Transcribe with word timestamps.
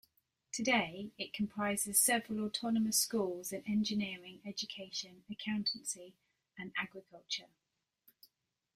Today, 0.51 1.11
it 1.19 1.31
comprises 1.31 1.99
several 1.99 2.43
autonomous 2.43 2.97
schools 2.97 3.51
in 3.51 3.61
engineering, 3.67 4.41
education, 4.47 5.23
accountancy, 5.29 6.15
and 6.57 6.71
agriculture. 6.75 7.51